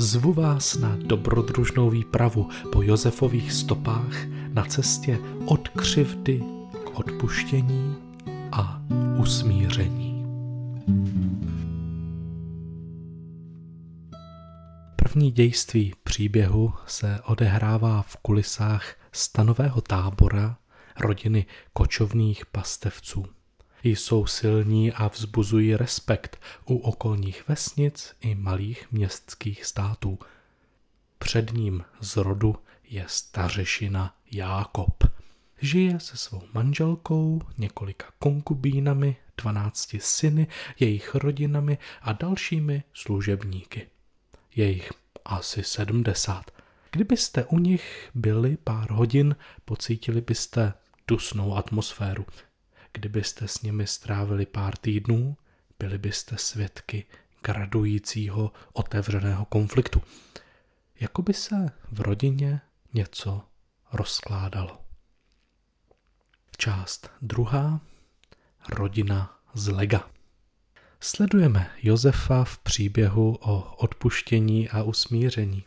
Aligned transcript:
Zvu 0.00 0.32
vás 0.32 0.74
na 0.74 0.96
dobrodružnou 0.96 1.90
výpravu 1.90 2.48
po 2.72 2.82
Josefových 2.82 3.52
stopách 3.52 4.26
na 4.48 4.64
cestě 4.64 5.18
od 5.46 5.68
křivdy 5.68 6.42
k 6.84 6.98
odpuštění 6.98 7.96
a 8.52 8.82
usmíření. 9.20 10.26
První 14.96 15.30
dějství 15.30 15.94
příběhu 16.02 16.72
se 16.86 17.20
odehrává 17.24 18.02
v 18.02 18.16
kulisách 18.16 18.94
stanového 19.12 19.80
tábora 19.80 20.56
rodiny 21.00 21.46
kočovných 21.72 22.46
pastevců 22.46 23.24
jsou 23.82 24.26
silní 24.26 24.92
a 24.92 25.08
vzbuzují 25.08 25.76
respekt 25.76 26.40
u 26.64 26.76
okolních 26.76 27.48
vesnic 27.48 28.14
i 28.20 28.34
malých 28.34 28.92
městských 28.92 29.64
států. 29.64 30.18
Před 31.18 31.52
ním 31.52 31.84
z 32.00 32.16
rodu 32.16 32.56
je 32.88 33.04
stařešina 33.06 34.14
Jákob. 34.32 35.04
Žije 35.60 36.00
se 36.00 36.16
svou 36.16 36.42
manželkou, 36.52 37.40
několika 37.58 38.06
konkubínami, 38.18 39.16
dvanácti 39.42 40.00
syny, 40.00 40.46
jejich 40.80 41.14
rodinami 41.14 41.78
a 42.02 42.12
dalšími 42.12 42.82
služebníky. 42.92 43.88
Je 44.56 44.70
jich 44.70 44.92
asi 45.24 45.64
sedmdesát. 45.64 46.50
Kdybyste 46.92 47.44
u 47.44 47.58
nich 47.58 48.10
byli 48.14 48.56
pár 48.56 48.90
hodin, 48.90 49.36
pocítili 49.64 50.20
byste 50.20 50.72
dusnou 51.08 51.56
atmosféru. 51.56 52.26
Kdybyste 52.98 53.48
s 53.48 53.62
nimi 53.62 53.86
strávili 53.86 54.46
pár 54.46 54.76
týdnů, 54.76 55.36
byli 55.78 55.98
byste 55.98 56.38
svědky 56.38 57.04
gradujícího 57.42 58.52
otevřeného 58.72 59.44
konfliktu. 59.44 60.02
Jako 61.00 61.22
by 61.22 61.34
se 61.34 61.70
v 61.92 62.00
rodině 62.00 62.60
něco 62.94 63.42
rozkládalo. 63.92 64.80
Část 66.56 67.10
druhá. 67.22 67.80
Rodina 68.68 69.38
z 69.54 69.68
Lega. 69.68 70.10
Sledujeme 71.00 71.70
Josefa 71.82 72.44
v 72.44 72.58
příběhu 72.58 73.38
o 73.40 73.74
odpuštění 73.76 74.68
a 74.68 74.82
usmíření. 74.82 75.64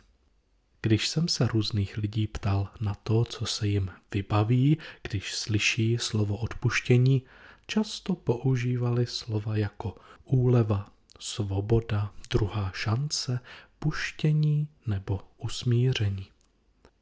Když 0.82 1.08
jsem 1.08 1.28
se 1.28 1.46
různých 1.46 1.96
lidí 1.96 2.26
ptal 2.26 2.68
na 2.80 2.94
to, 2.94 3.24
co 3.24 3.46
se 3.46 3.68
jim 3.68 3.90
vybaví, 4.14 4.78
když 5.08 5.34
slyší 5.34 5.98
slovo 5.98 6.36
odpuštění, 6.36 7.22
často 7.66 8.14
používali 8.14 9.06
slova 9.06 9.56
jako 9.56 9.96
úleva, 10.24 10.92
svoboda, 11.18 12.14
druhá 12.30 12.70
šance, 12.74 13.40
puštění 13.78 14.68
nebo 14.86 15.20
usmíření. 15.38 16.26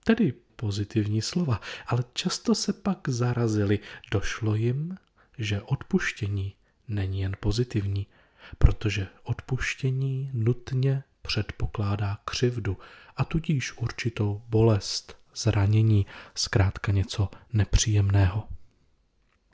Tedy 0.05 0.35
pozitivní 0.57 1.23
slova, 1.23 1.61
ale 1.87 2.05
často 2.13 2.55
se 2.55 2.73
pak 2.73 3.09
zarazili. 3.09 3.79
Došlo 4.11 4.55
jim, 4.55 4.97
že 5.39 5.63
odpuštění 5.63 6.55
není 6.89 7.21
jen 7.21 7.37
pozitivní, 7.41 8.07
protože 8.59 9.07
odpuštění 9.23 10.31
nutně 10.35 11.03
předpokládá 11.23 12.19
křivdu 12.25 12.79
a 13.17 13.25
tudíž 13.25 13.73
určitou 13.79 14.43
bolest, 14.49 15.17
zranění, 15.35 16.07
zkrátka 16.35 16.93
něco 16.93 17.29
nepříjemného. 17.53 18.49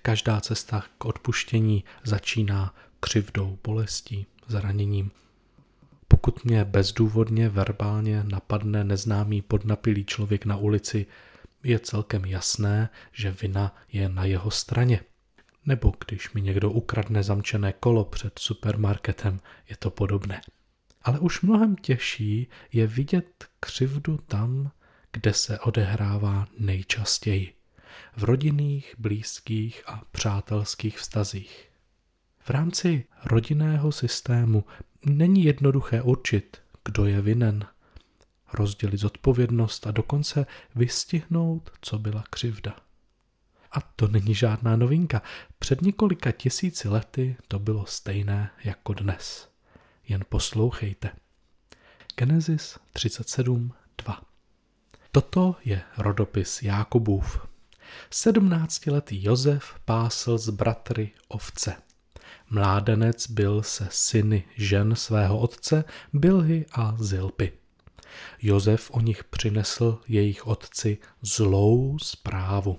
Každá 0.03 0.41
cesta 0.41 0.84
k 0.99 1.04
odpuštění 1.04 1.84
začíná 2.04 2.75
křivdou, 3.00 3.59
bolestí, 3.65 4.27
zraněním. 4.47 5.10
Pokud 6.09 6.44
mě 6.44 6.65
bezdůvodně 6.65 7.49
verbálně 7.49 8.25
napadne 8.25 8.84
neznámý 8.84 9.43
podnapilý 9.43 10.04
člověk 10.04 10.44
na 10.44 10.56
ulici, 10.56 11.06
je 11.62 11.78
celkem 11.78 12.25
jasné, 12.25 12.88
že 13.12 13.31
vina 13.31 13.77
je 13.93 14.09
na 14.09 14.25
jeho 14.25 14.50
straně. 14.50 15.00
Nebo 15.66 15.94
když 16.06 16.33
mi 16.33 16.43
někdo 16.43 16.71
ukradne 16.71 17.22
zamčené 17.22 17.72
kolo 17.72 18.04
před 18.04 18.38
supermarketem, 18.38 19.41
je 19.69 19.77
to 19.77 19.91
podobné. 19.91 20.41
Ale 21.06 21.19
už 21.19 21.41
mnohem 21.41 21.77
těžší 21.77 22.47
je 22.72 22.87
vidět 22.87 23.47
křivdu 23.61 24.17
tam, 24.17 24.71
kde 25.12 25.33
se 25.33 25.59
odehrává 25.59 26.47
nejčastěji. 26.59 27.55
V 28.17 28.25
rodinných, 28.25 28.94
blízkých 28.99 29.83
a 29.87 30.03
přátelských 30.11 30.99
vztazích. 30.99 31.69
V 32.39 32.50
rámci 32.50 33.05
rodinného 33.25 33.93
systému 33.93 34.65
není 35.05 35.45
jednoduché 35.45 36.03
určit, 36.03 36.56
kdo 36.84 37.06
je 37.06 37.21
vinen, 37.21 37.66
rozdělit 38.53 39.00
zodpovědnost 39.00 39.87
a 39.87 39.91
dokonce 39.91 40.47
vystihnout, 40.75 41.71
co 41.81 41.99
byla 41.99 42.25
křivda. 42.31 42.77
A 43.72 43.81
to 43.81 44.09
není 44.09 44.34
žádná 44.34 44.77
novinka. 44.77 45.22
Před 45.59 45.83
několika 45.83 46.33
tisíci 46.33 46.89
lety 46.89 47.37
to 47.49 47.59
bylo 47.59 47.87
stejné 47.87 48.50
jako 48.65 48.95
dnes 48.95 49.56
jen 50.09 50.25
poslouchejte. 50.28 51.11
Genesis 52.17 52.78
37.2 52.94 54.21
Toto 55.12 55.56
je 55.65 55.83
rodopis 55.99 56.62
Jákobův. 56.62 57.47
Sedmnáctiletý 58.11 59.25
Josef 59.25 59.75
pásl 59.84 60.39
z 60.39 60.50
bratry 60.50 61.11
ovce. 61.28 61.75
Mládenec 62.50 63.31
byl 63.31 63.62
se 63.62 63.89
syny 63.91 64.45
žen 64.56 64.97
svého 64.97 65.39
otce 65.39 65.84
Bilhy 66.12 66.66
a 66.72 66.97
Zilpy. 66.99 67.53
Josef 68.43 68.91
o 68.91 69.00
nich 69.00 69.25
přinesl 69.25 70.00
jejich 70.09 70.47
otci 70.47 70.99
zlou 71.22 71.99
zprávu. 71.99 72.78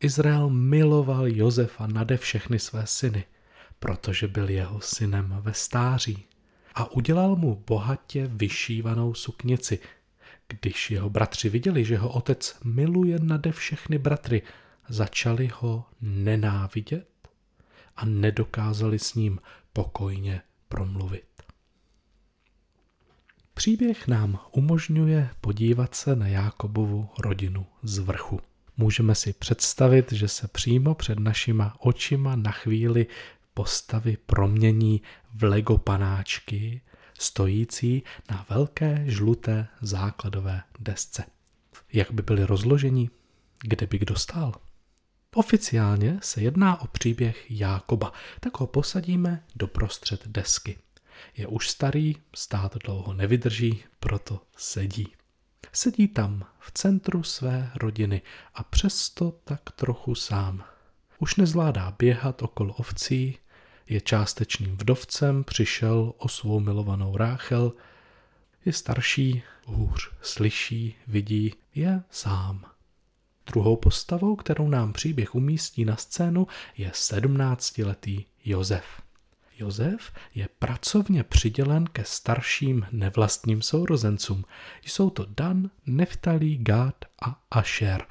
Izrael 0.00 0.50
miloval 0.50 1.26
Josefa 1.28 1.86
nade 1.86 2.16
všechny 2.16 2.58
své 2.58 2.86
syny, 2.86 3.24
protože 3.78 4.28
byl 4.28 4.50
jeho 4.50 4.80
synem 4.80 5.36
ve 5.40 5.54
stáří 5.54 6.26
a 6.76 6.90
udělal 6.92 7.36
mu 7.36 7.64
bohatě 7.66 8.26
vyšívanou 8.26 9.14
suknici. 9.14 9.78
Když 10.48 10.90
jeho 10.90 11.10
bratři 11.10 11.48
viděli, 11.48 11.84
že 11.84 11.96
ho 11.96 12.12
otec 12.12 12.56
miluje 12.64 13.18
nade 13.18 13.52
všechny 13.52 13.98
bratry, 13.98 14.42
začali 14.88 15.50
ho 15.54 15.84
nenávidět 16.00 17.08
a 17.96 18.04
nedokázali 18.04 18.98
s 18.98 19.14
ním 19.14 19.38
pokojně 19.72 20.40
promluvit. 20.68 21.26
Příběh 23.54 24.08
nám 24.08 24.38
umožňuje 24.52 25.30
podívat 25.40 25.94
se 25.94 26.16
na 26.16 26.28
Jákobovu 26.28 27.08
rodinu 27.18 27.66
z 27.82 27.98
vrchu. 27.98 28.40
Můžeme 28.76 29.14
si 29.14 29.32
představit, 29.32 30.12
že 30.12 30.28
se 30.28 30.48
přímo 30.48 30.94
před 30.94 31.18
našima 31.18 31.76
očima 31.78 32.36
na 32.36 32.50
chvíli 32.50 33.06
postavy 33.56 34.16
promění 34.26 35.02
v 35.34 35.44
Lego 35.44 35.78
panáčky, 35.78 36.80
stojící 37.18 38.02
na 38.30 38.46
velké 38.48 39.04
žluté 39.06 39.68
základové 39.80 40.62
desce. 40.78 41.24
Jak 41.92 42.10
by 42.10 42.22
byly 42.22 42.44
rozloženi? 42.44 43.10
Kde 43.62 43.86
by 43.86 43.98
kdo 43.98 44.16
stál? 44.16 44.52
Oficiálně 45.34 46.18
se 46.22 46.42
jedná 46.42 46.80
o 46.80 46.86
příběh 46.86 47.50
Jákoba, 47.50 48.12
tak 48.40 48.60
ho 48.60 48.66
posadíme 48.66 49.44
do 49.54 49.66
prostřed 49.66 50.28
desky. 50.28 50.78
Je 51.36 51.46
už 51.46 51.70
starý, 51.70 52.16
stát 52.34 52.76
dlouho 52.84 53.12
nevydrží, 53.12 53.84
proto 54.00 54.40
sedí. 54.56 55.08
Sedí 55.72 56.08
tam 56.08 56.46
v 56.58 56.70
centru 56.70 57.22
své 57.22 57.70
rodiny 57.74 58.22
a 58.54 58.62
přesto 58.62 59.30
tak 59.44 59.60
trochu 59.76 60.14
sám. 60.14 60.64
Už 61.18 61.36
nezvládá 61.36 61.94
běhat 61.98 62.42
okolo 62.42 62.74
ovcí, 62.74 63.38
je 63.88 64.00
částečným 64.00 64.76
vdovcem, 64.76 65.44
přišel 65.44 66.12
o 66.18 66.28
svou 66.28 66.60
milovanou 66.60 67.16
Ráchel, 67.16 67.72
je 68.64 68.72
starší, 68.72 69.42
hůř 69.64 70.10
slyší, 70.22 70.96
vidí, 71.06 71.54
je 71.74 72.02
sám. 72.10 72.64
Druhou 73.46 73.76
postavou, 73.76 74.36
kterou 74.36 74.68
nám 74.68 74.92
příběh 74.92 75.34
umístí 75.34 75.84
na 75.84 75.96
scénu, 75.96 76.46
je 76.76 76.90
sedmnáctiletý 76.94 78.24
Josef. 78.44 78.84
Josef 79.58 80.12
je 80.34 80.48
pracovně 80.58 81.24
přidělen 81.24 81.86
ke 81.86 82.04
starším 82.04 82.86
nevlastním 82.92 83.62
sourozencům. 83.62 84.44
Jsou 84.82 85.10
to 85.10 85.26
Dan, 85.28 85.70
Neftalí, 85.86 86.58
Gad 86.58 87.04
a 87.22 87.42
Asher, 87.50 88.06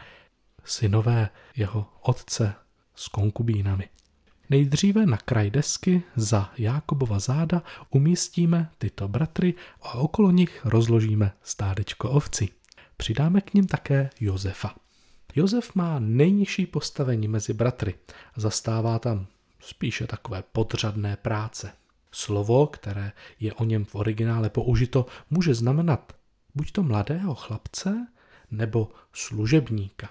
synové 0.64 1.30
jeho 1.56 1.94
otce 2.02 2.54
s 2.96 3.08
konkubínami. 3.08 3.90
Nejdříve 4.50 5.06
na 5.06 5.18
kraj 5.18 5.50
desky 5.50 6.04
za 6.16 6.52
Jákobova 6.58 7.20
záda 7.20 7.64
umístíme 7.90 8.70
tyto 8.78 9.08
bratry 9.08 9.54
a 9.82 9.94
okolo 9.94 10.32
nich 10.32 10.66
rozložíme 10.66 11.32
stádečko 11.44 12.10
ovcí. 12.10 12.50
Přidáme 12.98 13.42
k 13.42 13.54
ním 13.54 13.68
také 13.68 14.10
Josefa. 14.20 14.76
Josef 15.36 15.76
má 15.76 16.00
nejnižší 16.00 16.66
postavení 16.66 17.28
mezi 17.28 17.54
bratry. 17.54 17.96
Zastává 18.36 19.00
tam 19.00 19.28
spíše 19.60 20.08
takové 20.08 20.44
podřadné 20.52 21.18
práce. 21.18 21.72
Slovo, 22.12 22.68
které 22.68 23.12
je 23.40 23.54
o 23.54 23.64
něm 23.64 23.86
v 23.86 23.96
originále 23.96 24.50
použito, 24.50 25.06
může 25.30 25.54
znamenat 25.54 26.14
buď 26.56 26.72
to 26.72 26.84
mladého 26.84 27.36
chlapce 27.36 28.08
nebo 28.52 28.92
služebníka. 29.14 30.10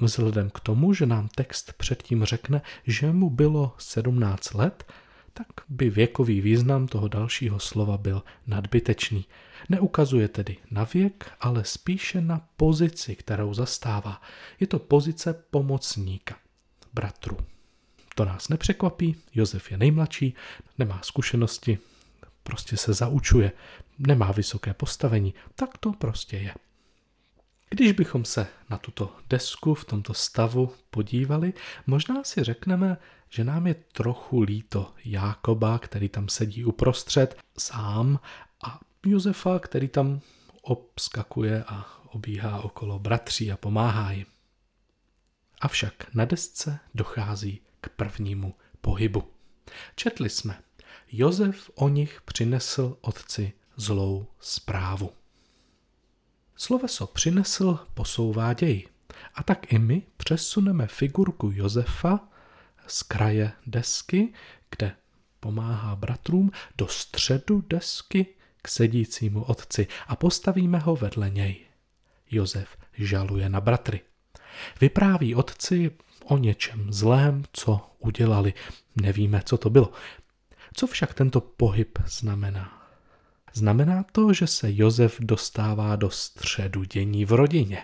Vzhledem 0.00 0.50
k 0.50 0.60
tomu, 0.60 0.94
že 0.94 1.06
nám 1.06 1.28
text 1.28 1.72
předtím 1.72 2.24
řekne, 2.24 2.62
že 2.86 3.12
mu 3.12 3.30
bylo 3.30 3.74
17 3.78 4.54
let, 4.54 4.92
tak 5.32 5.46
by 5.68 5.90
věkový 5.90 6.40
význam 6.40 6.88
toho 6.88 7.08
dalšího 7.08 7.58
slova 7.58 7.98
byl 7.98 8.22
nadbytečný. 8.46 9.24
Neukazuje 9.68 10.28
tedy 10.28 10.56
na 10.70 10.84
věk, 10.84 11.30
ale 11.40 11.64
spíše 11.64 12.20
na 12.20 12.40
pozici, 12.56 13.16
kterou 13.16 13.54
zastává. 13.54 14.22
Je 14.60 14.66
to 14.66 14.78
pozice 14.78 15.44
pomocníka, 15.50 16.36
bratru. 16.94 17.36
To 18.14 18.24
nás 18.24 18.48
nepřekvapí, 18.48 19.16
Josef 19.34 19.70
je 19.70 19.76
nejmladší, 19.76 20.34
nemá 20.78 21.00
zkušenosti, 21.02 21.78
prostě 22.42 22.76
se 22.76 22.92
zaučuje, 22.92 23.52
nemá 23.98 24.32
vysoké 24.32 24.74
postavení, 24.74 25.34
tak 25.54 25.78
to 25.78 25.92
prostě 25.92 26.36
je. 26.36 26.54
Když 27.70 27.92
bychom 27.92 28.24
se 28.24 28.46
na 28.70 28.78
tuto 28.78 29.16
desku 29.30 29.74
v 29.74 29.84
tomto 29.84 30.14
stavu 30.14 30.72
podívali, 30.90 31.52
možná 31.86 32.24
si 32.24 32.44
řekneme, 32.44 32.96
že 33.28 33.44
nám 33.44 33.66
je 33.66 33.74
trochu 33.74 34.40
líto 34.40 34.94
Jákoba, 35.04 35.78
který 35.78 36.08
tam 36.08 36.28
sedí 36.28 36.64
uprostřed 36.64 37.38
sám 37.58 38.20
a 38.64 38.80
Josefa, 39.06 39.58
který 39.58 39.88
tam 39.88 40.20
obskakuje 40.62 41.64
a 41.64 41.86
obíhá 42.06 42.60
okolo 42.60 42.98
bratří 42.98 43.52
a 43.52 43.56
pomáhá 43.56 44.12
jim. 44.12 44.26
Avšak 45.60 46.14
na 46.14 46.24
desce 46.24 46.78
dochází 46.94 47.60
k 47.80 47.88
prvnímu 47.88 48.54
pohybu. 48.80 49.32
Četli 49.96 50.30
jsme, 50.30 50.62
Josef 51.12 51.70
o 51.74 51.88
nich 51.88 52.22
přinesl 52.22 52.96
otci 53.00 53.52
zlou 53.76 54.26
zprávu. 54.40 55.10
Sloveso 56.56 57.06
přinesl 57.06 57.78
posouvá 57.94 58.52
děj. 58.52 58.86
A 59.34 59.42
tak 59.42 59.72
i 59.72 59.78
my 59.78 60.02
přesuneme 60.16 60.86
figurku 60.86 61.50
Josefa 61.54 62.28
z 62.86 63.02
kraje 63.02 63.52
desky, 63.66 64.32
kde 64.70 64.96
pomáhá 65.40 65.96
bratrům, 65.96 66.50
do 66.78 66.88
středu 66.88 67.64
desky 67.68 68.26
k 68.62 68.68
sedícímu 68.68 69.42
otci 69.42 69.86
a 70.06 70.16
postavíme 70.16 70.78
ho 70.78 70.96
vedle 70.96 71.30
něj. 71.30 71.66
Josef 72.30 72.76
žaluje 72.92 73.48
na 73.48 73.60
bratry. 73.60 74.00
Vypráví 74.80 75.34
otci 75.34 75.90
o 76.24 76.38
něčem 76.38 76.92
zlém, 76.92 77.44
co 77.52 77.90
udělali. 77.98 78.54
Nevíme, 78.96 79.42
co 79.44 79.58
to 79.58 79.70
bylo. 79.70 79.92
Co 80.74 80.86
však 80.86 81.14
tento 81.14 81.40
pohyb 81.40 81.98
znamená? 82.06 82.75
Znamená 83.56 84.04
to, 84.12 84.32
že 84.32 84.46
se 84.46 84.68
Josef 84.74 85.16
dostává 85.20 85.96
do 85.96 86.10
středu 86.10 86.84
dění 86.84 87.24
v 87.24 87.32
rodině, 87.32 87.82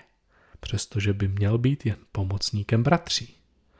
přestože 0.60 1.12
by 1.12 1.28
měl 1.28 1.58
být 1.58 1.86
jen 1.86 1.96
pomocníkem 2.12 2.82
bratří. 2.82 3.34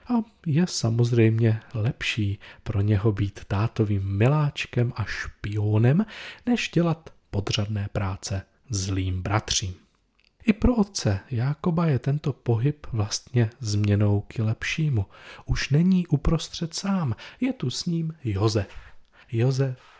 A 0.06 0.12
je 0.47 0.67
samozřejmě 0.67 1.61
lepší 1.75 2.39
pro 2.62 2.81
něho 2.81 3.12
být 3.12 3.41
tátovým 3.44 4.17
miláčkem 4.17 4.93
a 4.97 5.05
špionem, 5.05 6.06
než 6.47 6.71
dělat 6.75 7.11
podřadné 7.31 7.89
práce 7.93 8.43
zlým 8.71 9.23
bratřím. 9.23 9.75
I 10.47 10.53
pro 10.53 10.75
otce 10.75 11.21
Jákoba 11.31 11.87
je 11.87 11.99
tento 11.99 12.33
pohyb 12.33 12.87
vlastně 12.93 13.50
změnou 13.61 14.21
k 14.21 14.39
lepšímu. 14.39 15.06
Už 15.47 15.71
není 15.71 16.06
uprostřed 16.06 16.75
sám, 16.75 17.17
je 17.41 17.53
tu 17.53 17.71
s 17.71 17.85
ním 17.85 18.15
Jozef. 18.25 18.75
Jozef, 19.33 19.92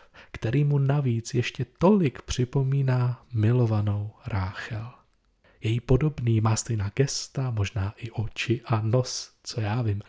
který 0.43 0.63
mu 0.63 0.77
navíc 0.77 1.33
ještě 1.33 1.65
tolik 1.77 2.21
připomíná 2.21 3.25
milovanou 3.33 4.11
Ráchel. 4.27 4.91
Její 5.61 5.79
podobný 5.79 6.41
má 6.41 6.55
stejná 6.55 6.91
gesta, 6.95 7.51
možná 7.51 7.93
i 7.97 8.11
oči 8.11 8.61
a 8.65 8.81
nos, 8.81 9.31
co 9.43 9.61
já 9.61 9.81
vím. 9.81 10.01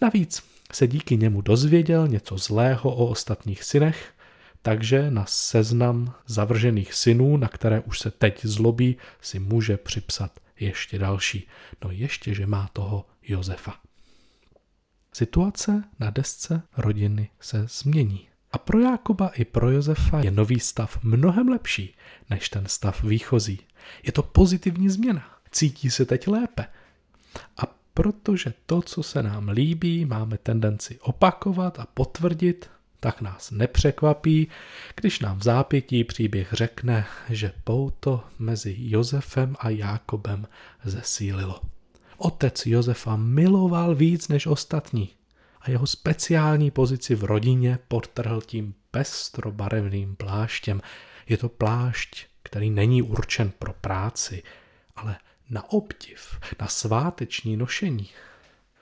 Navíc 0.00 0.42
se 0.72 0.86
díky 0.86 1.16
němu 1.16 1.40
dozvěděl 1.40 2.08
něco 2.08 2.38
zlého 2.38 2.94
o 2.94 3.06
ostatních 3.06 3.64
synech 3.64 4.12
takže 4.62 5.10
na 5.10 5.24
seznam 5.26 6.14
zavržených 6.26 6.94
synů, 6.94 7.36
na 7.36 7.48
které 7.48 7.80
už 7.80 7.98
se 7.98 8.10
teď 8.10 8.44
zlobí, 8.44 8.96
si 9.20 9.38
může 9.38 9.76
připsat 9.76 10.40
ještě 10.60 10.98
další. 10.98 11.48
No 11.84 11.90
ještě, 11.90 12.34
že 12.34 12.46
má 12.46 12.68
toho 12.72 13.06
Josefa. 13.22 13.74
Situace 15.12 15.84
na 15.98 16.10
desce 16.10 16.62
rodiny 16.76 17.30
se 17.40 17.66
změní. 17.68 18.31
A 18.52 18.58
pro 18.58 18.78
Jákoba 18.78 19.28
i 19.28 19.44
pro 19.44 19.70
Josefa 19.70 20.20
je 20.20 20.30
nový 20.30 20.60
stav 20.60 20.98
mnohem 21.02 21.48
lepší 21.48 21.94
než 22.30 22.48
ten 22.48 22.66
stav 22.66 23.04
výchozí. 23.04 23.60
Je 24.02 24.12
to 24.12 24.22
pozitivní 24.22 24.88
změna. 24.88 25.24
Cítí 25.50 25.90
se 25.90 26.04
teď 26.04 26.28
lépe. 26.28 26.66
A 27.56 27.62
protože 27.94 28.54
to, 28.66 28.82
co 28.82 29.02
se 29.02 29.22
nám 29.22 29.48
líbí, 29.48 30.04
máme 30.04 30.38
tendenci 30.38 30.98
opakovat 31.00 31.78
a 31.78 31.86
potvrdit, 31.94 32.70
tak 33.00 33.20
nás 33.20 33.50
nepřekvapí, 33.50 34.48
když 34.96 35.20
nám 35.20 35.38
v 35.38 35.42
zápětí 35.42 36.04
příběh 36.04 36.48
řekne, 36.52 37.06
že 37.28 37.52
pouto 37.64 38.24
mezi 38.38 38.76
Josefem 38.78 39.56
a 39.58 39.70
Jákobem 39.70 40.46
zesílilo. 40.84 41.60
Otec 42.16 42.66
Josefa 42.66 43.16
miloval 43.16 43.94
víc 43.94 44.28
než 44.28 44.46
ostatní 44.46 45.10
a 45.62 45.70
jeho 45.70 45.86
speciální 45.86 46.70
pozici 46.70 47.14
v 47.14 47.24
rodině 47.24 47.78
podtrhl 47.88 48.40
tím 48.40 48.74
pestrobarevným 48.90 50.16
pláštěm. 50.16 50.80
Je 51.28 51.36
to 51.36 51.48
plášť, 51.48 52.26
který 52.42 52.70
není 52.70 53.02
určen 53.02 53.52
pro 53.58 53.72
práci, 53.72 54.42
ale 54.96 55.16
na 55.50 55.72
obdiv, 55.72 56.40
na 56.60 56.66
sváteční 56.66 57.56
nošení. 57.56 58.10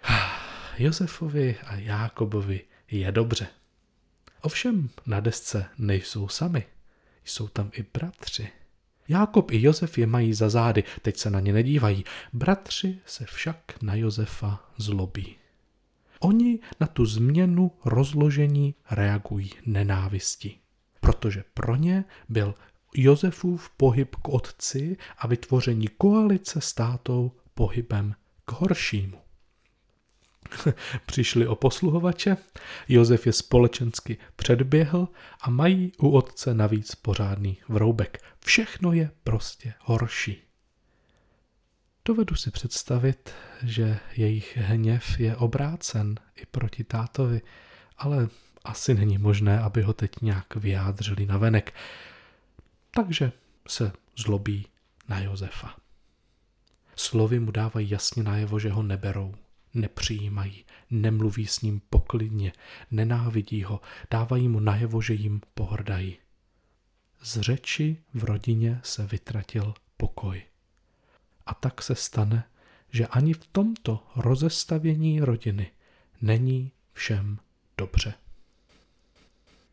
Josefovi 0.78 1.56
a 1.66 1.74
Jákobovi 1.74 2.60
je 2.90 3.12
dobře. 3.12 3.46
Ovšem 4.40 4.90
na 5.06 5.20
desce 5.20 5.66
nejsou 5.78 6.28
sami. 6.28 6.66
Jsou 7.24 7.48
tam 7.48 7.70
i 7.72 7.84
bratři. 7.94 8.48
Jákob 9.08 9.50
i 9.50 9.62
Josef 9.62 9.98
je 9.98 10.06
mají 10.06 10.34
za 10.34 10.48
zády, 10.48 10.84
teď 11.02 11.16
se 11.16 11.30
na 11.30 11.40
ně 11.40 11.52
nedívají. 11.52 12.04
Bratři 12.32 12.98
se 13.06 13.24
však 13.24 13.82
na 13.82 13.94
Josefa 13.94 14.70
zlobí. 14.76 15.39
Oni 16.20 16.58
na 16.80 16.86
tu 16.86 17.06
změnu 17.06 17.70
rozložení 17.84 18.74
reagují 18.90 19.50
nenávisti, 19.66 20.58
protože 21.00 21.44
pro 21.54 21.76
ně 21.76 22.04
byl 22.28 22.54
Josefův 22.94 23.70
pohyb 23.76 24.16
k 24.16 24.28
otci 24.28 24.96
a 25.18 25.26
vytvoření 25.26 25.88
koalice 25.88 26.60
státou 26.60 27.32
pohybem 27.54 28.14
k 28.44 28.52
horšímu. 28.52 29.18
Přišli 31.06 31.46
o 31.46 31.54
posluhovače, 31.54 32.36
Josef 32.88 33.26
je 33.26 33.32
společensky 33.32 34.18
předběhl 34.36 35.08
a 35.40 35.50
mají 35.50 35.92
u 35.98 36.10
otce 36.10 36.54
navíc 36.54 36.94
pořádný 36.94 37.58
vroubek. 37.68 38.18
Všechno 38.44 38.92
je 38.92 39.10
prostě 39.24 39.74
horší. 39.80 40.49
Dovedu 42.04 42.34
si 42.34 42.50
představit, 42.50 43.34
že 43.62 43.98
jejich 44.16 44.56
hněv 44.56 45.20
je 45.20 45.36
obrácen 45.36 46.14
i 46.36 46.46
proti 46.46 46.84
tátovi, 46.84 47.40
ale 47.98 48.28
asi 48.64 48.94
není 48.94 49.18
možné, 49.18 49.60
aby 49.60 49.82
ho 49.82 49.92
teď 49.92 50.10
nějak 50.22 50.56
vyjádřili 50.56 51.26
na 51.26 51.38
venek. 51.38 51.74
Takže 52.90 53.32
se 53.68 53.92
zlobí 54.16 54.66
na 55.08 55.20
Josefa. 55.20 55.76
Slovy 56.96 57.40
mu 57.40 57.50
dávají 57.50 57.90
jasně 57.90 58.22
najevo, 58.22 58.58
že 58.58 58.70
ho 58.70 58.82
neberou, 58.82 59.34
nepřijímají, 59.74 60.64
nemluví 60.90 61.46
s 61.46 61.60
ním 61.60 61.80
poklidně, 61.90 62.52
nenávidí 62.90 63.62
ho, 63.62 63.80
dávají 64.10 64.48
mu 64.48 64.60
najevo, 64.60 65.02
že 65.02 65.14
jim 65.14 65.40
pohrdají. 65.54 66.18
Z 67.22 67.40
řeči 67.40 67.96
v 68.14 68.24
rodině 68.24 68.80
se 68.82 69.06
vytratil 69.06 69.74
pokoj. 69.96 70.42
A 71.46 71.54
tak 71.54 71.82
se 71.82 71.94
stane, 71.94 72.44
že 72.90 73.06
ani 73.06 73.34
v 73.34 73.46
tomto 73.52 74.06
rozestavění 74.16 75.20
rodiny 75.20 75.70
není 76.20 76.72
všem 76.92 77.38
dobře. 77.78 78.14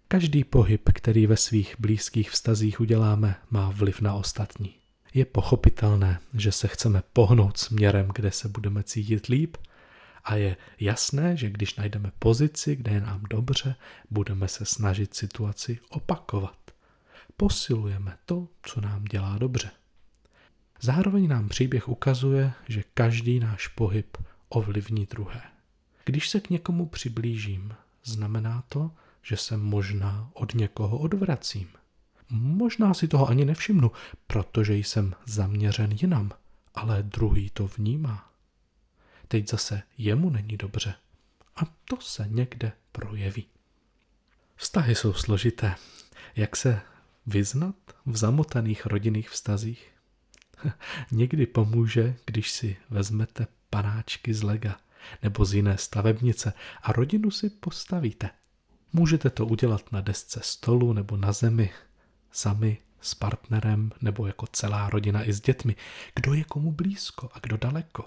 Každý 0.07 0.43
pohyb, 0.43 0.89
který 0.93 1.27
ve 1.27 1.37
svých 1.37 1.75
blízkých 1.79 2.31
vztazích 2.31 2.79
uděláme, 2.79 3.35
má 3.49 3.69
vliv 3.71 4.01
na 4.01 4.13
ostatní. 4.13 4.75
Je 5.13 5.25
pochopitelné, 5.25 6.19
že 6.33 6.51
se 6.51 6.67
chceme 6.67 7.03
pohnout 7.13 7.57
směrem, 7.57 8.09
kde 8.15 8.31
se 8.31 8.47
budeme 8.47 8.83
cítit 8.83 9.25
líp 9.25 9.57
a 10.23 10.35
je 10.35 10.57
jasné, 10.79 11.37
že 11.37 11.49
když 11.49 11.75
najdeme 11.75 12.11
pozici, 12.19 12.75
kde 12.75 12.91
je 12.91 13.01
nám 13.01 13.23
dobře, 13.29 13.75
budeme 14.09 14.47
se 14.47 14.65
snažit 14.65 15.13
situaci 15.13 15.79
opakovat. 15.89 16.57
Posilujeme 17.37 18.17
to, 18.25 18.47
co 18.61 18.81
nám 18.81 19.03
dělá 19.03 19.37
dobře. 19.37 19.69
Zároveň 20.81 21.27
nám 21.27 21.49
příběh 21.49 21.87
ukazuje, 21.87 22.53
že 22.67 22.83
každý 22.93 23.39
náš 23.39 23.67
pohyb 23.67 24.17
ovlivní 24.49 25.05
druhé. 25.05 25.41
Když 26.05 26.29
se 26.29 26.39
k 26.39 26.49
někomu 26.49 26.85
přiblížím, 26.85 27.73
znamená 28.03 28.63
to, 28.69 28.91
že 29.21 29.37
se 29.37 29.57
možná 29.57 30.29
od 30.33 30.53
někoho 30.53 30.97
odvracím. 30.97 31.67
Možná 32.29 32.93
si 32.93 33.07
toho 33.07 33.29
ani 33.29 33.45
nevšimnu, 33.45 33.91
protože 34.27 34.73
jsem 34.75 35.15
zaměřen 35.25 35.91
jinam, 36.01 36.31
ale 36.75 37.03
druhý 37.03 37.49
to 37.49 37.67
vnímá. 37.67 38.31
Teď 39.27 39.49
zase 39.49 39.83
jemu 39.97 40.29
není 40.29 40.57
dobře. 40.57 40.93
A 41.55 41.61
to 41.85 41.97
se 42.01 42.27
někde 42.29 42.71
projeví. 42.91 43.45
Vztahy 44.55 44.95
jsou 44.95 45.13
složité. 45.13 45.75
Jak 46.35 46.55
se 46.55 46.81
vyznat 47.25 47.75
v 48.05 48.17
zamotaných 48.17 48.85
rodinných 48.85 49.29
vztazích? 49.29 49.91
Někdy 51.11 51.45
pomůže, 51.45 52.15
když 52.25 52.51
si 52.51 52.77
vezmete 52.89 53.47
panáčky 53.69 54.33
z 54.33 54.43
lega 54.43 54.79
nebo 55.23 55.45
z 55.45 55.53
jiné 55.53 55.77
stavebnice 55.77 56.53
a 56.81 56.91
rodinu 56.91 57.31
si 57.31 57.49
postavíte. 57.49 58.29
Můžete 58.93 59.29
to 59.29 59.45
udělat 59.45 59.91
na 59.91 60.01
desce 60.01 60.39
stolu 60.43 60.93
nebo 60.93 61.17
na 61.17 61.31
zemi, 61.31 61.69
sami, 62.31 62.77
s 63.01 63.15
partnerem 63.15 63.91
nebo 64.01 64.27
jako 64.27 64.47
celá 64.47 64.89
rodina 64.89 65.23
i 65.23 65.33
s 65.33 65.41
dětmi. 65.41 65.75
Kdo 66.15 66.33
je 66.33 66.43
komu 66.43 66.71
blízko 66.71 67.29
a 67.33 67.39
kdo 67.39 67.57
daleko. 67.57 68.05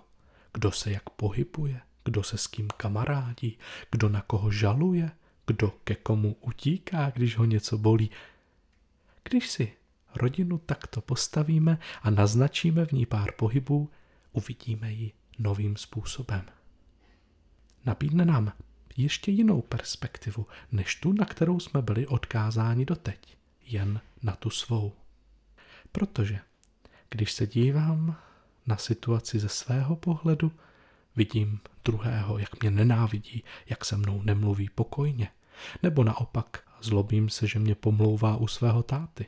Kdo 0.53 0.73
se 0.73 0.91
jak 0.91 1.11
pohybuje, 1.11 1.81
kdo 2.05 2.23
se 2.23 2.39
s 2.39 2.47
kým 2.47 2.69
kamarádí, 2.77 3.59
kdo 3.91 4.09
na 4.09 4.21
koho 4.21 4.51
žaluje, 4.51 5.11
kdo 5.47 5.73
ke 5.85 5.95
komu 5.95 6.37
utíká, 6.41 7.11
když 7.11 7.37
ho 7.37 7.45
něco 7.45 7.79
bolí. 7.79 8.11
Když 9.25 9.51
si 9.51 9.73
rodinu 10.15 10.59
takto 10.59 11.01
postavíme 11.01 11.79
a 12.03 12.11
naznačíme 12.11 12.87
v 12.87 12.93
ní 12.93 13.07
pár 13.07 13.33
pohybů, 13.33 13.91
uvidíme 14.33 14.93
ji 14.93 15.13
novým 15.39 15.77
způsobem. 15.77 16.43
Nabídne 17.87 18.25
nám 18.25 18.53
ještě 18.97 19.31
jinou 19.31 19.63
perspektivu, 19.63 20.47
než 20.73 20.95
tu, 20.95 21.13
na 21.13 21.25
kterou 21.25 21.61
jsme 21.61 21.83
byli 21.83 22.07
odkázáni 22.07 22.85
doteď, 22.85 23.37
jen 23.67 24.01
na 24.23 24.37
tu 24.37 24.51
svou. 24.51 24.93
Protože 25.93 26.39
když 27.11 27.33
se 27.33 27.47
dívám 27.47 28.17
na 28.67 28.77
situaci 28.77 29.39
ze 29.39 29.49
svého 29.49 29.97
pohledu, 29.97 30.53
vidím 31.17 31.61
druhého, 31.85 32.39
jak 32.39 32.63
mě 32.63 32.71
nenávidí, 32.71 33.45
jak 33.69 33.85
se 33.85 33.97
mnou 33.97 34.23
nemluví 34.23 34.69
pokojně, 34.69 35.29
nebo 35.83 36.05
naopak 36.05 36.71
zlobím 36.81 37.29
se, 37.29 37.47
že 37.47 37.59
mě 37.59 37.75
pomlouvá 37.75 38.37
u 38.37 38.47
svého 38.47 38.83
táty. 38.83 39.27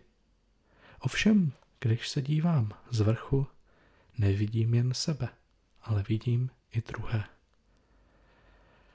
Ovšem, 1.04 1.52
když 1.80 2.08
se 2.08 2.22
dívám 2.22 2.72
z 2.90 3.00
vrchu, 3.00 3.46
nevidím 4.18 4.74
jen 4.74 4.94
sebe, 4.94 5.28
ale 5.82 6.04
vidím 6.08 6.50
i 6.72 6.82
druhé. 6.88 7.24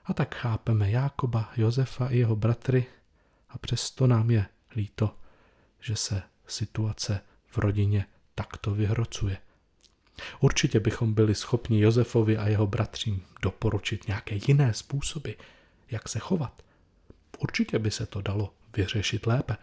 A 0.05 0.13
tak 0.13 0.35
chápeme 0.35 0.91
Jákoba, 0.91 1.51
Josefa 1.57 2.09
i 2.09 2.17
jeho 2.17 2.35
bratry 2.35 2.85
a 3.49 3.57
přesto 3.57 4.07
nám 4.07 4.31
je 4.31 4.45
líto, 4.75 5.15
že 5.79 5.95
se 5.95 6.23
situace 6.47 7.21
v 7.47 7.57
rodině 7.57 8.05
takto 8.35 8.71
vyhrocuje. 8.71 9.37
Určitě 10.39 10.79
bychom 10.79 11.13
byli 11.13 11.35
schopni 11.35 11.81
Josefovi 11.81 12.37
a 12.37 12.47
jeho 12.47 12.67
bratřím 12.67 13.25
doporučit 13.41 14.07
nějaké 14.07 14.39
jiné 14.47 14.73
způsoby, 14.73 15.31
jak 15.91 16.09
se 16.09 16.19
chovat. 16.19 16.61
Určitě 17.37 17.79
by 17.79 17.91
se 17.91 18.05
to 18.05 18.21
dalo 18.21 18.53
vyřešit 18.77 19.27
lépe, 19.27 19.57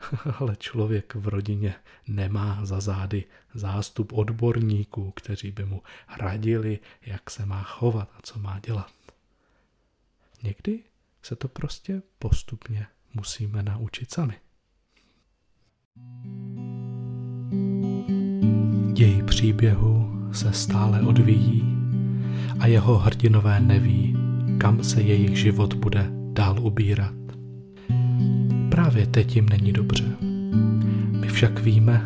ale 0.38 0.56
člověk 0.56 1.14
v 1.14 1.28
rodině 1.28 1.74
nemá 2.08 2.64
za 2.64 2.80
zády 2.80 3.24
zástup 3.54 4.12
odborníků, 4.12 5.10
kteří 5.10 5.50
by 5.50 5.64
mu 5.64 5.82
radili, 6.18 6.78
jak 7.02 7.30
se 7.30 7.46
má 7.46 7.62
chovat 7.62 8.08
a 8.18 8.18
co 8.22 8.38
má 8.38 8.60
dělat. 8.66 8.92
Někdy 10.42 10.82
se 11.22 11.36
to 11.36 11.48
prostě 11.48 12.02
postupně 12.18 12.86
musíme 13.14 13.62
naučit 13.62 14.10
sami. 14.10 14.34
Děj 18.92 19.22
příběhu 19.22 20.08
se 20.32 20.52
stále 20.52 21.02
odvíjí 21.02 21.78
a 22.60 22.66
jeho 22.66 22.98
hrdinové 22.98 23.60
neví, 23.60 24.16
kam 24.60 24.84
se 24.84 25.02
jejich 25.02 25.38
život 25.38 25.74
bude 25.74 26.10
dál 26.32 26.60
ubírat. 26.60 27.17
Právě 28.88 29.06
teď 29.06 29.36
jim 29.36 29.48
není 29.48 29.72
dobře. 29.72 30.04
My 31.20 31.28
však 31.28 31.60
víme, 31.60 32.02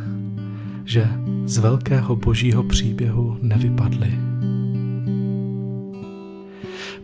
že 0.85 1.09
z 1.45 1.59
velkého 1.59 2.17
božího 2.17 2.63
příběhu 2.63 3.39
nevypadli. 3.43 4.19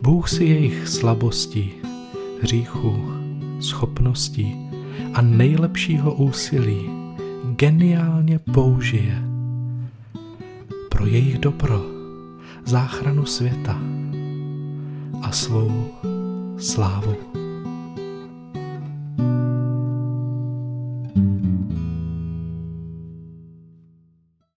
Bůh 0.02 0.28
si 0.28 0.44
jejich 0.44 0.88
slabostí, 0.88 1.70
hříchu, 2.42 3.12
schopností 3.60 4.56
a 5.14 5.22
nejlepšího 5.22 6.14
úsilí 6.14 6.90
geniálně 7.56 8.38
použije 8.38 9.22
pro 10.88 11.06
jejich 11.06 11.38
dobro, 11.38 11.84
záchranu 12.64 13.26
světa 13.26 13.80
a 15.22 15.32
svou 15.32 15.88
slávu. 16.58 17.27